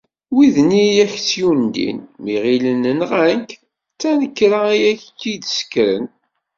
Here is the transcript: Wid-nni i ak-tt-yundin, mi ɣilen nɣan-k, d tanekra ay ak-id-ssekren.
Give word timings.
Wid-nni 0.35 0.85
i 0.89 0.93
ak-tt-yundin, 1.03 1.97
mi 2.23 2.35
ɣilen 2.43 2.83
nɣan-k, 2.99 3.49
d 3.93 3.97
tanekra 3.99 4.61
ay 4.73 4.81
ak-id-ssekren. 4.91 6.05